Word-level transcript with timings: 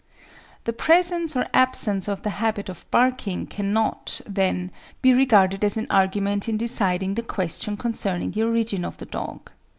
The 0.63 0.73
presence 0.73 1.35
or 1.35 1.45
absence 1.53 2.07
of 2.07 2.23
the 2.23 2.31
habit 2.41 2.69
of 2.69 2.89
barking 2.89 3.45
cannot, 3.45 4.19
then, 4.25 4.71
be 5.03 5.13
regarded 5.13 5.63
as 5.63 5.77
an 5.77 5.85
argument 5.91 6.49
in 6.49 6.57
deciding 6.57 7.13
the 7.13 7.21
question 7.21 7.77
concerning 7.77 8.31
the 8.31 8.41
origin 8.41 8.83
of 8.83 8.97
the 8.97 9.05
dog. 9.05 9.51